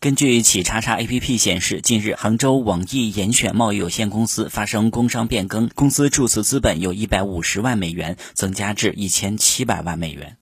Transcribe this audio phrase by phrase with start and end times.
[0.00, 10.36] 根据企查查 app 显示近日杭州网易严选贸易有限公司发生工商变更公司注册资本由一百五十万美元增加至一千七百万美元。